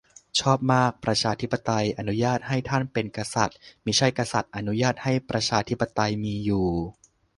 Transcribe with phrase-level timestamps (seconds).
[0.39, 6.69] ชอบมาก" ประชาธิปไตยอนุญาตให้ท่านเป็นกษัติย์ มิใช่กษัติย์อนุญาตให้ประชาธิปไตยมีอยู่"